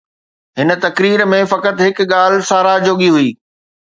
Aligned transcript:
هن 0.59 0.69
تقرير 0.85 1.19
۾ 1.33 1.41
فقط 1.51 1.83
هڪ 1.87 1.97
ڳالهه 2.13 2.47
ساراهه 2.51 2.83
جوڳي 2.87 3.11
هئي. 3.15 3.29